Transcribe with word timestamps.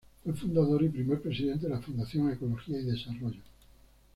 Fue 0.23 0.33
Fundador 0.33 0.81
y 0.81 0.89
primer 0.89 1.21
Presidente 1.21 1.67
de 1.67 1.75
la 1.75 1.79
Fundación 1.79 2.31
Ecología 2.31 2.79
y 2.79 2.85
Desarrollo. 2.85 3.41